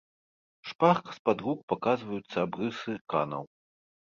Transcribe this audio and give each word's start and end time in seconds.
Шпарка 0.69 1.09
з-пад 1.17 1.37
рук 1.47 1.59
паказваюцца 1.73 2.37
абрысы 2.45 2.91
канаў. 3.15 3.43